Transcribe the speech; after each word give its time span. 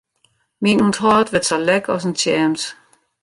Myn 0.61 0.83
ûnthâld 0.85 1.27
wurdt 1.31 1.47
sa 1.49 1.57
lek 1.67 1.85
as 1.93 2.03
in 2.07 2.15
tjems. 2.19 2.63